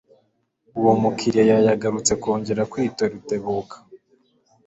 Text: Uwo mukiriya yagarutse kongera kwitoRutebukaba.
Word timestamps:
Uwo 0.79 0.91
mukiriya 1.01 1.55
yagarutse 1.67 2.13
kongera 2.21 2.61
kwitoRutebukaba. 2.71 3.81